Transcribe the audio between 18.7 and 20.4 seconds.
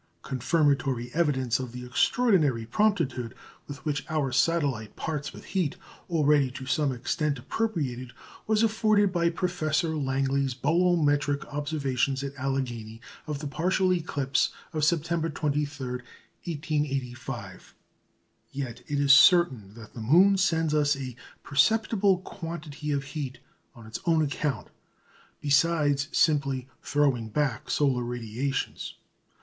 it is certain that the moon